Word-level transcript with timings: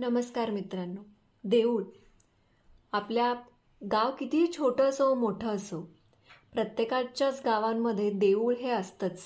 नमस्कार 0.00 0.50
मित्रांनो. 0.50 1.00
देऊळ. 1.44 1.82
आपल्या 2.92 3.32
गाव 3.82 4.10
कितीही 4.10 4.52
छोटं 4.52 4.84
असो 4.84 5.14
मोठं 5.14 5.48
असो 5.48 5.80
प्रत्येकाच्याच 6.52 7.42
गावांमध्ये 7.44 8.10
देऊळ 8.10 8.54
हे 8.54 8.70
असतंच. 8.70 9.22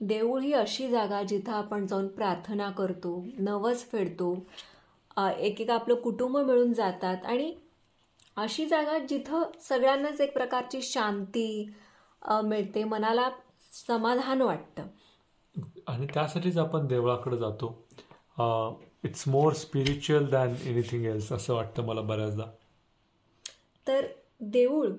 देऊळ 0.00 0.40
ही 0.40 0.52
अशी 0.52 0.88
जागा 0.88 1.22
जिथं 1.22 1.52
आपण 1.52 1.86
जाऊन 1.86 2.08
प्रार्थना 2.08 2.70
करतो 2.70 3.24
नवस 3.38 3.84
फेडतो 3.84 4.34
एक 5.38 5.70
आपलं 5.70 5.94
कुटुंब 5.94 6.38
मिळून 6.38 6.72
जातात 6.72 7.24
आणि 7.24 7.54
अशी 8.36 8.66
जागा 8.66 8.98
जिथं 8.98 9.42
सगळ्यांनाच 9.60 10.20
एक 10.20 10.32
प्रकारची 10.32 10.82
शांती 10.82 11.72
मिळते 12.28 12.84
मनाला 12.84 13.28
समाधान 13.88 14.42
वाटतं. 14.42 14.86
आणि 15.86 16.06
त्यासाठीच 16.14 16.58
आपण 16.58 16.86
देवळाकडे 16.86 17.36
जातो. 17.36 17.88
It's 19.04 19.26
more 19.28 19.52
spiritual 19.52 20.26
than 20.30 20.54
anything 20.66 21.04
else 21.06 21.32
असं 21.32 21.54
वाटतं 21.54 21.84
मला 21.86 22.00
बऱ्याचदा. 22.00 22.44
तर 23.86 24.06
देऊळ 24.40 24.90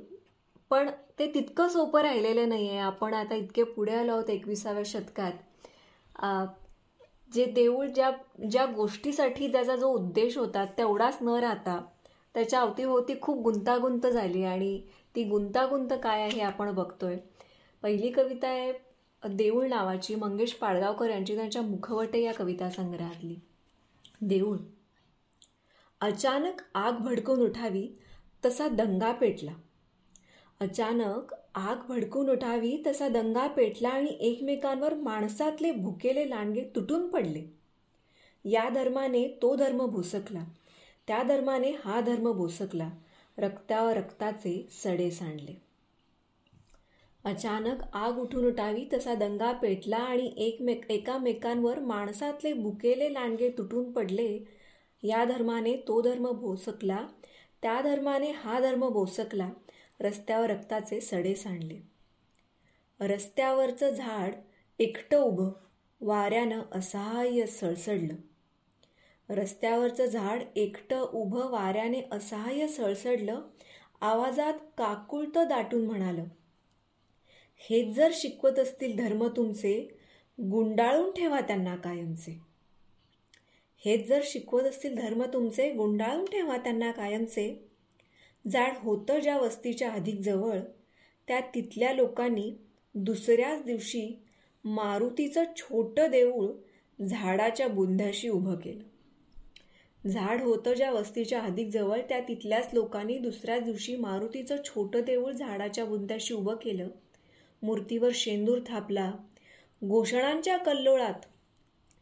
पण 0.72 0.90
ते 1.20 1.28
तितकं 1.34 1.68
सोपं 1.68 2.02
राहिलेलं 2.02 2.50
नाही 2.50 2.70
आहे 2.70 2.78
आपण 2.80 3.14
आता 3.14 3.36
इतके 3.36 3.64
पुढे 3.64 3.94
आलो 3.96 4.12
आहोत 4.12 4.30
एकविसाव्या 4.30 4.84
शतकात. 4.86 5.32
जे 7.34 7.46
देऊळ 7.46 7.88
ज्या 7.88 8.12
ज्या 8.52 8.66
गोष्टीसाठी 8.66 9.48
त्याचा 9.52 9.76
जो 9.76 9.88
उद्देश 9.88 10.38
होता 10.38 10.66
तेवढाच 10.78 11.18
न 11.22 11.30
राहता 11.42 11.80
त्याच्या 12.36 12.60
अवतीभोवती 12.62 13.14
खूप 13.22 13.42
गुंतागुंत 13.44 14.06
झाली 14.08 14.44
आणि 14.44 14.80
ती 15.16 15.24
गुंतागुंत 15.24 15.94
काय 16.04 16.22
आहे 16.22 16.42
आपण 16.42 16.72
बघतोय. 16.76 17.18
पहिली 17.84 18.12
कविता 18.12 18.48
आहे 18.48 18.72
देऊळ 19.24 19.68
नावाची. 19.68 20.16
मंगेश 20.16 20.54
पाडगावकर 20.54 21.10
यांची 21.10 21.36
त्यांच्या 21.36 21.62
मुखवटे 21.62 22.22
या 22.24 22.34
कविता 22.34 22.70
संग्रहातली. 22.70 23.36
देऊळ 24.22 24.58
अचानक 26.02 26.62
आग 26.74 26.92
भडकून 26.92 27.40
उठावी 27.40 27.88
तसा 28.46 28.68
दंगा 28.68 29.12
पेटला. 29.12 29.52
अचानक 30.60 31.36
आग 31.56 31.76
भडकून 31.90 32.30
उठावी 32.30 32.78
तसा 32.88 33.08
दंगा 33.08 33.48
पेटला 33.48 33.90
आणि 33.90 34.18
एकमेकांवर 34.20 34.94
माणसातले 34.94 35.72
भुकेले 35.72 36.30
लांडगे 36.30 36.64
तुटून 36.76 37.08
पडले. 37.08 37.46
या 38.46 38.70
धर्माने 38.70 39.40
तो 39.42 39.56
धर्म 39.56 39.86
भुसकला. 39.86 40.44
त्या 41.08 41.24
धर्माने 41.24 41.72
हा 41.86 42.02
धर्म 42.02 42.32
भोसकला. 42.32 42.90
रक्तावर 43.38 43.98
रक्ताचे 43.98 44.68
सडे 44.72 45.12
सांडले. 45.12 45.65
अचानक 47.26 47.82
आग 47.94 48.18
उठून 48.18 48.46
उठावी 48.46 48.88
तसा 48.94 49.14
दंगा 49.14 49.52
पेटला 49.52 49.98
आणि 49.98 50.34
एकमेक 50.38 50.92
एकामेकांवर 50.92 51.80
माणसातले 51.80 52.54
बुकेले 52.54 53.14
लांडगे 53.14 53.50
तुटून 53.50 53.92
पडले. 53.92 54.40
या 55.04 55.24
धर्माने 55.26 55.76
तो 55.88 56.02
धर्म 56.02 56.32
भोसकला 56.32 57.08
त्या 57.62 57.82
धर्माने 57.82 58.32
हा 58.32 58.60
धर्म 58.60 58.90
भोसकला. 58.90 59.50
रस्त्यावर 60.00 60.50
रक्ताचे 60.50 61.02
सडे 61.02 61.36
सांडले. 61.36 61.80
रस्त्यावरचं 63.00 63.90
झाड 63.90 64.34
एकटं 64.80 65.18
उभं 65.18 65.52
वाऱ्यानं 66.02 66.62
असहाय्य 66.72 67.46
सळसडलं. 67.46 68.16
रस्त्यावरचं 69.30 70.06
झाड 70.06 70.44
एकटं 70.56 71.02
उभं 71.14 71.50
वाऱ्याने 71.50 72.02
असहाय्य 72.12 72.68
सळसडलं. 72.68 73.42
आवाजात 74.02 74.54
काकुळतं 74.78 75.48
दाटून 75.48 75.86
म्हणालं 75.86 76.24
हेच 77.58 77.96
जर 77.96 78.12
शिकवत 78.14 78.60
असतील 78.60 78.96
धर्म 78.96 79.28
तुमचे 79.28 79.88
गुंडाळून 80.42 81.12
ठेवा 81.12 81.40
त्यांना 81.40 81.76
कायमचे. 81.76 82.40
हेच 83.86 84.08
जर 84.08 84.22
शिकवत 84.24 84.64
असतील 84.64 84.96
धर्म 84.96 85.24
तुमचे 85.24 85.72
गुंडाळून 85.74 86.26
ठेवा 86.26 86.58
त्यांना 86.58 86.92
कायमचे. 86.92 87.70
जाड 88.52 88.74
होतं 88.78 89.20
ज्या 89.20 89.38
वस्तीच्या 89.38 89.92
अधिक 89.92 90.20
जवळ 90.20 90.60
त्या 91.28 91.40
तिथल्या 91.40 91.94
लोकांनी 91.94 92.54
दुसऱ्याच 92.96 93.64
दिवशी 93.64 94.20
मारुतीचं 94.66 95.44
छोटं 95.58 96.12
देऊळ 96.12 96.52
झाडाच्या 97.06 97.68
बुंध्याशी 97.68 98.30
उभं 98.30 98.56
केलं. 98.56 98.84
झाड 100.10 100.42
होतं 100.42 100.74
ज्या 100.74 100.92
वस्तीच्या 100.92 101.42
अधिक 101.42 101.68
जवळ 101.68 102.00
त्या 102.10 102.20
तिथल्याच 102.20 102.70
लोकांनी 102.74 103.18
दुसऱ्याच 103.18 103.64
दिवशी 103.64 103.96
मारुतीचं 103.96 104.56
छोटं 104.66 105.02
देऊळ 105.02 105.32
झाडाच्या 105.32 105.86
बुंध्याशी 105.86 106.34
उभं 106.34 106.56
केलं. 106.56 106.88
मूर्तीवर 107.66 108.10
शेंदूर 108.14 108.60
थापला. 108.68 109.12
घोषणांच्या 109.84 110.58
कल्लोळात 110.58 111.26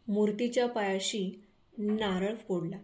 मूर्तीच्या 0.07 0.67
पायाशी 0.67 1.29
नारळ 1.77 2.35
फोडला. 2.35 2.77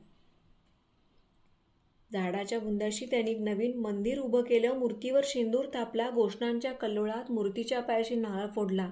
झाडाच्या 2.14 2.60
बुंदाशी 2.60 3.06
त्यांनी 3.06 3.34
नवीन 3.34 3.78
मंदिर 3.78 4.20
उभं 4.20 4.42
केलं. 4.42 4.74
मूर्तीवर 4.74 5.22
शेंदूर 5.24 5.66
थापला. 5.74 6.10
घोषणांच्या 6.10 6.72
कल्लोळात 6.74 7.32
मूर्तीच्या 7.32 7.82
पायाशी 7.82 8.16
नारळ 8.16 8.48
फोडला 8.48 8.90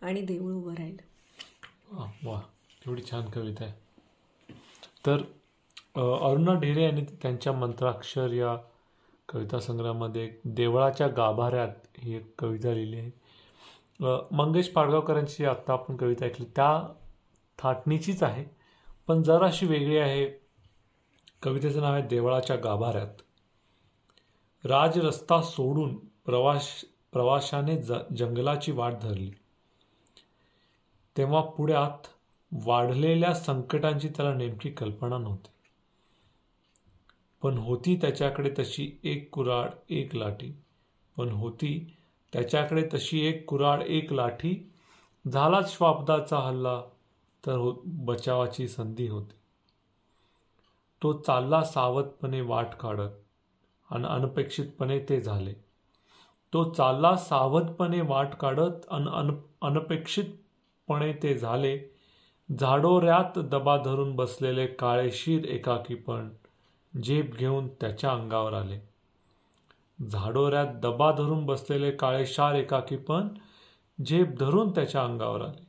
आणि 0.00 0.20
देऊळ 0.20 0.52
उभं 0.52 0.74
राहिलं. 0.74 2.06
वा 2.24 2.40
एवढी 2.86 3.02
छान 3.02 3.30
कविता 3.30 3.64
आहे. 3.64 3.72
तर 5.06 5.16
अरुणा 5.96 6.54
ढेरे 6.54 6.82
यांनी 6.82 7.02
त्यांच्या 7.22 7.52
मंत्राक्षर 7.52 8.32
या 8.32 8.56
कविता 9.28 9.60
संग्रहामध्ये 9.60 10.30
देवळाच्या 10.44 11.06
गाभाऱ्यात 11.08 11.68
ही 11.98 12.14
एक 12.16 12.32
कविता 12.38 12.72
लिहिली 12.74 12.96
आहे. 12.96 13.10
मंगेश 14.00 14.68
पाडगावकरांची 14.68 15.44
आत्ता 15.44 15.72
आपण 15.72 15.96
कविता 15.96 16.24
ऐकली. 16.24 16.46
त्या 16.56 16.94
थाटणीचीच 17.58 18.22
आहे 18.22 18.44
पण 19.06 19.22
जराशी 19.22 19.66
वेगळी 19.66 19.96
आहे. 19.96 20.26
कवितेचं 21.42 21.80
नाव 21.80 21.92
आहे 21.92 22.02
देवळाच्या 22.02 22.56
गाभाऱ्यात. 22.56 23.22
राज 24.64 24.98
रस्ता 24.98 25.42
सोडून 25.42 25.96
प्रवास 26.24 26.84
प्रवाशाने 27.12 27.82
ज 27.82 27.92
जंगलाची 28.16 28.72
वाट 28.72 28.92
धरली. 29.02 29.30
तेव्हा 31.16 31.40
पुढ्यात 31.42 32.06
वाढलेल्या 32.52 33.34
संकटांची 33.34 34.08
त्याला 34.08 34.34
नेमकी 34.34 34.70
कल्पना 34.70 35.18
नव्हती. 35.18 35.50
पण 37.42 37.58
होती 37.58 37.96
त्याच्याकडे 37.96 38.50
तशी 38.58 39.00
एक 39.04 39.30
कुराड 39.34 39.70
एक 39.88 40.16
लाटी 40.16 40.52
पण 41.16 41.28
होती 41.28 41.96
त्याच्याकडे 42.32 42.88
तशी 42.94 43.26
एक 43.26 43.48
कुराड 43.48 43.82
एक 43.82 44.12
लाठी. 44.12 44.72
झालाच 45.32 45.76
श्वापदाचा 45.76 46.38
हल्ला 46.38 46.82
तर 47.46 47.56
हो 47.56 47.82
बचावाची 47.84 48.68
संधी 48.68 49.08
होती. 49.08 49.34
तो 51.02 51.12
चालला 51.12 51.62
सावधपणे 51.62 52.40
वाट 52.40 52.74
काढत 52.74 53.10
आणि 53.90 54.04
अनपेक्षितपणे 54.04 54.98
ते 55.08 55.20
झाले. 55.20 55.52
तो 56.52 56.72
चालला 56.72 57.16
सावधपणे 57.16 58.00
वाट 58.00 58.34
काढत 58.34 58.86
अन 58.88 59.08
अन 59.08 59.30
अनपेक्षितपणे 59.62 61.12
ते 61.12 61.38
झाले. 61.38 61.78
झाडोऱ्यात 62.60 63.38
दबा 63.38 63.76
धरून 63.76 64.16
बसलेले 64.16 64.66
काळेशीर 64.66 65.44
एकाकीपण 65.44 66.28
जेब 67.02 67.34
घेऊन 67.34 67.68
त्याच्या 67.68 68.10
अंगावर 68.10 68.52
आले. 68.52 68.80
झाडोऱ्यात 70.08 70.66
दबा 70.66 71.12
धरून 71.12 71.46
बसलेले 71.46 71.90
काळेशार 71.90 72.54
एकाकी 72.54 72.96
पण 72.96 73.28
झेप 74.06 74.28
धरून 74.40 74.70
त्याच्या 74.70 75.04
अंगावर 75.04 75.42
आले. 75.42 75.66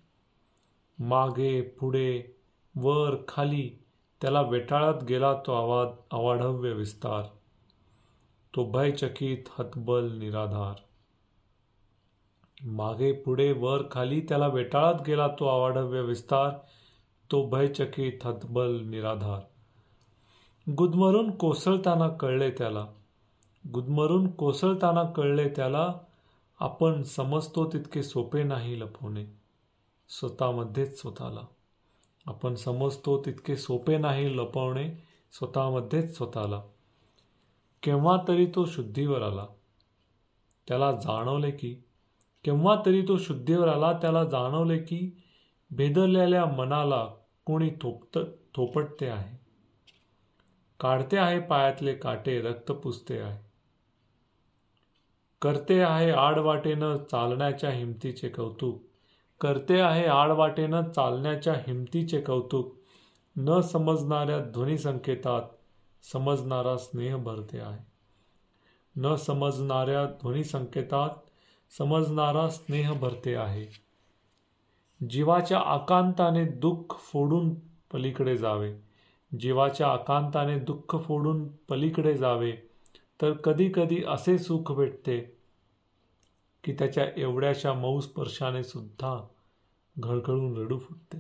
मागे 1.00 1.62
पुढे 1.62 2.38
वर 2.75 3.16
खाली 3.28 3.84
त्याला 4.22 4.41
वेटाळत 4.41 5.03
गेला 5.03 5.34
तो 5.34 5.52
आवाज 5.53 5.88
अवाढव्य 6.12 6.74
विस्तार. 6.74 7.24
तो 8.56 8.72
भयचकित 8.72 9.38
हतबल 9.59 10.12
निराधार. 10.12 10.81
मागे 12.66 13.12
पुढे 13.12 13.52
वर 13.52 13.84
खाली 13.91 14.22
त्याला 14.22 14.47
वेटाळत 14.47 15.02
गेला 15.08 15.28
तो 15.28 15.47
अवाढव्य 15.47 16.02
विस्तार 16.02 16.50
तो 17.32 17.50
भयचकित 17.50 18.14
हतबल 18.23 18.79
निराधार. 18.79 19.40
गुदमरून 20.72 21.32
कोसळताना 21.32 22.08
कळले 22.08 22.52
त्याला 22.52 22.85
गुदमरून 23.69 24.31
कोसळताना 24.31 25.03
कळले 25.03 25.49
त्याला 25.49 25.93
आपण 26.59 27.03
समजतो 27.03 27.69
तितके 27.73 28.03
सोपे 28.03 28.43
नाही 28.43 28.79
लपवणे. 28.79 29.25
स्वतःमध्येच 30.09 31.02
स्वतःला. 31.02 31.41
आपण 32.25 32.55
समजतो 32.55 33.22
तितके 33.25 33.55
सोपे 33.55 33.97
नाही 33.97 34.37
लपवणे. 34.37 34.91
स्वतःमध्येच 35.31 36.17
स्वतःला. 36.17 36.61
केव्हा 37.84 38.17
तरी 38.28 38.46
तो 38.46 38.66
शुद्धीवर 38.66 39.22
आला. 39.22 39.46
त्याला 40.67 40.91
जाणवले 40.91 41.52
की 41.52 41.73
केव्हा 42.43 42.75
तरी 42.85 43.02
तो 43.08 43.17
शुद्धीवर 43.17 43.67
आला 43.67 43.93
त्याला 43.93 44.23
जाणवले 44.23 44.78
की 44.78 45.11
भेदरलेल्या 45.72 46.46
मनाला 46.46 47.08
कोणी 47.46 47.69
थोपत 47.81 48.19
थोपटते 48.55 49.08
आहे. 49.08 49.40
काढते 50.79 51.17
आहे 51.17 51.40
पायातले 51.40 51.93
काटे 51.93 52.41
रक्त 52.41 52.72
पुसते 52.72 53.19
आहे. 53.19 53.51
करते 55.41 55.82
आहे 55.82 56.11
आडवाटेनं 56.11 56.97
चालण्याच्या 56.97 57.70
हिमतीचे 57.70 58.29
कौतुक. 58.29 58.82
करते 59.41 59.79
आहे 59.79 60.05
आडवाटेनं 60.05 60.82
चालण्याच्या 60.84 61.53
हिमतीचे 61.53 62.22
कौतुक. 62.22 62.76
न 63.38 63.61
समजणाऱ्या 63.61 64.40
ध्वनी 64.40 64.78
संकेतात 64.78 65.41
समजणारा 66.14 66.78
स्नेह 66.78 67.16
भरते 67.16 67.59
आहे. 67.59 67.91
न 68.97 69.16
समजणाऱ्या 69.16 70.05
ध्वनी 70.05 70.43
संकेतात 70.43 71.09
समजणारा 71.78 72.49
स्नेह 72.49 72.94
भरते 72.94 73.35
आहे. 73.35 73.66
जीवाच्या 75.09 75.59
आकांताने 75.59 76.46
दुःख 76.46 76.94
फोडून 76.94 77.55
पलीकडे 77.94 78.37
जावे. 78.37 78.73
जीवाच्या 79.40 79.87
आकांताने 79.87 80.59
दुःख 80.59 80.97
फोडून 80.97 81.47
पलीकडे 81.47 82.17
जावे. 82.17 82.71
तर 83.22 83.34
कधी 83.34 83.72
कधी 83.76 84.03
असे 84.03 84.40
सुख 84.40 84.72
भेटते 84.72 85.20
की 86.64 86.73
त्याच्या 86.73 87.08
एवढ्याशा 87.18 87.73
मऊ 87.73 88.00
स्पर्शाने 88.00 88.64
सुद्धा 88.64 89.28
घळघळून 89.97 90.58
रडू 90.58 90.79
फुटते. 90.79 91.18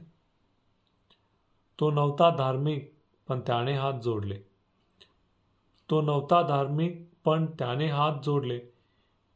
तो 1.79 1.91
नव्हता 1.91 2.35
धार्मिक 2.35 2.93
पण 3.27 3.39
त्याने 3.39 3.73
हात 3.73 3.93
जोडले. 4.03 4.39
तो 5.89 6.01
नव्हता 6.01 6.41
धार्मिक 6.41 7.09
पण 7.25 7.45
त्याने 7.45 7.87
हात 7.87 8.13
जोडले. 8.23 8.59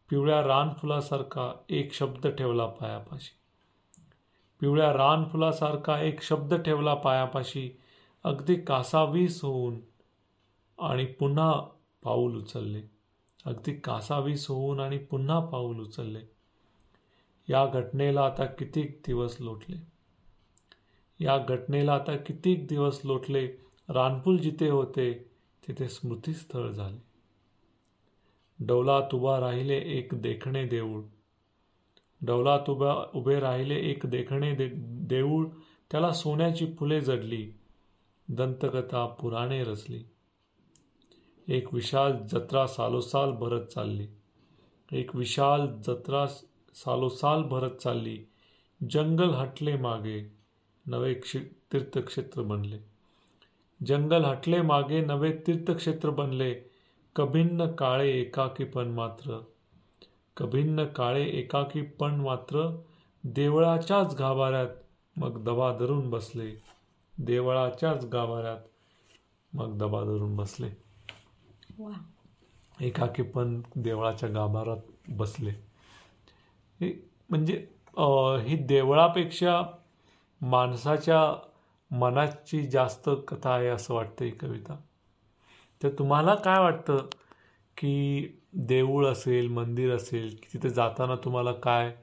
पिवळ्या 0.10 0.48
रानफुलासारखा 0.48 1.54
एक 1.70 1.94
शब्द 1.94 2.28
ठेवला 2.28 2.66
पायापाशी. 2.66 3.36
पिवळ्या 4.60 4.94
रानफुलासारखा 4.94 6.02
एक 6.02 6.22
शब्द 6.22 6.54
ठेवला 6.54 6.94
पायापाशी. 6.94 7.78
अगदी 8.24 8.56
कासावीस 8.56 9.44
होऊन 9.44 9.80
आणि 10.80 11.06
पुन्हा 11.06 11.62
पाऊल 12.06 12.38
उचलले. 12.38 12.82
अगदी 13.46 13.74
कासावीस 13.74 14.50
होऊन 14.50 14.80
आणि 14.80 14.98
पुन्हा 14.98 15.40
पाऊल 15.40 15.80
उचलले. 15.80 16.20
या 17.50 17.66
घटनेला 17.66 18.26
आता 18.26 18.46
कितीक 18.46 19.02
दिवस 19.08 19.38
लोटले? 19.40 19.78
या 21.20 21.38
घटनेला 21.38 21.94
आता 21.94 22.16
कितीक 22.18 22.68
दिवस 22.68 23.02
लोटले? 23.04 23.48
रानपूल 23.90 24.38
जिथे 24.38 24.70
होते 24.70 25.14
तिथे 25.68 25.88
स्मृतीस्थळ 25.88 26.70
झाले. 26.70 26.98
डौलात 28.60 29.16
उभा 29.16 29.40
राहिले 29.40 29.78
एक 29.78 30.10
देखणे 30.14 30.66
देऊळ. 30.66 31.02
डौलात 32.22 32.70
उभा 32.70 33.12
उभे 33.16 33.40
राहिले 33.40 33.76
एक 33.76 34.00
देखणे 34.06 34.56
दे 34.56 34.70
देऊळ. 34.86 35.48
त्याला 35.92 36.12
सोन्याची 36.12 36.74
फुले 36.80 37.02
जडली. 37.02 37.52
दंतकथा 38.28 39.06
पुराणे 39.06 39.64
रचली. 39.64 40.04
एक 41.50 41.74
विशाल 41.74 42.12
जत्रा 42.12 42.66
सालोसाल 42.66 43.32
भरत 43.32 43.62
चालली. 43.62 44.08
एक 44.92 45.16
विशाल 45.16 45.68
जत्रा 45.68 46.26
सालोसाल 46.74 47.44
भरत 47.44 47.72
चालली. 47.72 48.28
जंगल 48.84 49.30
हटले 49.30 49.78
मागे 49.78 50.32
नवे 50.88 51.14
क्षे 51.14 51.40
तीर्थक्षेत्र 51.40 52.42
बनले. 52.42 52.78
जंगल 53.86 54.26
हटले 54.26 54.62
मागे 54.62 55.02
नवे 55.02 55.32
तीर्थक्षेत्र 55.48 56.10
बनले. 56.10 56.56
कभिन्न 57.16 57.72
काळे 57.72 58.10
एकाकीपण 58.10 58.88
मात्र 58.88 59.40
कभिन्न 60.38 60.86
काळे 60.86 61.26
एकाकीपण 61.26 62.16
मात्र 62.16 62.82
देवळाच्याच 63.24 64.16
गाभाऱ्यात 64.16 64.70
मग 65.16 65.44
दबा 65.44 65.78
धरून 65.78 66.10
बसले. 66.10 66.62
देवळाच्याच 67.18 68.06
गाभाऱ्यात 68.06 68.60
मग 69.54 69.78
दबा 69.78 70.04
धरून 70.04 70.36
बसले. 70.36 70.85
वा 71.80 71.92
एकाकी 72.82 73.24
पण 73.24 73.62
देवळाच्या 73.76 74.30
गाभारात 74.30 74.78
बसले. 75.10 75.50
हे 76.80 76.92
म्हणजे 77.30 77.56
ही 78.48 78.56
देवळापेक्षा 78.68 79.62
माणसाच्या 80.42 81.20
मनाची 81.92 82.62
जास्त 82.68 83.10
कथा 83.28 83.54
आहे 83.54 83.68
असं 83.68 83.94
वाटतं 83.94 84.26
ही 84.26 84.32
कविता. 84.32 84.76
तर 85.82 85.90
तुम्हाला 86.00 86.36
काय 86.36 86.60
वाटतं 86.60 87.08
की 87.78 88.28
देऊळ 88.54 89.06
असेल 89.08 89.48
मंदिर 89.48 89.96
असेल 89.96 90.30
की 90.44 90.48
तिथे 90.54 90.70
जाताना 90.70 91.16
तुम्हाला 91.16 91.52
काय 91.54 91.94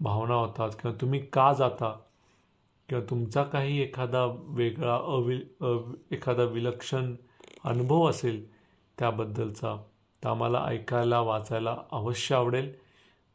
भावना 0.00 0.34
होतात? 0.34 0.70
किंवा 0.80 0.96
तुम्ही 1.00 1.20
का 1.32 1.52
जाता? 1.52 1.92
किंवा 2.88 3.04
तुमचा 3.10 3.42
काही 3.42 3.80
एखादा 3.82 4.24
वेगळा 4.56 4.94
अवि 4.94 5.40
एखादा 6.10 6.44
विलक्षण 6.44 7.14
अनुभव 7.64 8.08
असेल 8.10 8.44
त्याबद्दलचा. 8.98 9.76
तर 10.24 10.28
आम्हाला 10.28 10.64
ऐकायला 10.64 11.20
वाचायला 11.20 11.76
अवश्य 11.92 12.34
आवडेल. 12.34 12.72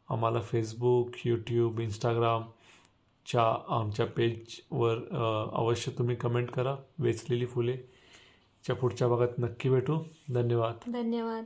आम्हाला 0.09 0.41
फेसबुक 0.41 1.09
यूट्यूब 1.25 1.79
इंस्टाग्रामच्या 1.79 3.55
आमच्या 3.67 4.05
पेजवर 4.05 4.97
अवश्य 5.53 5.91
तुम्ही 5.97 6.15
कमेंट 6.15 6.51
करा. 6.51 6.75
वेचलेली 6.99 7.45
फुले. 7.45 7.77
च्या 8.65 8.75
पुढच्या 8.75 9.07
भागात 9.07 9.39
नक्की 9.39 9.69
भेटू. 9.69 9.99
धन्यवाद. 10.33 10.91
धन्यवाद. 10.91 11.43